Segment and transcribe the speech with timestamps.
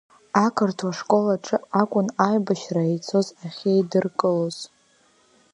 [0.45, 4.57] Ақырҭуа школ аҿы акәын аибашьра ицоз ахьеидыркылоз.